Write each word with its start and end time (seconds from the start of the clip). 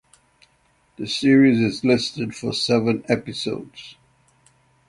The 0.97 1.05
series 1.05 1.59
is 1.59 1.83
listed 1.85 2.35
for 2.35 2.53
seven 2.53 3.05
episodes. 3.07 3.97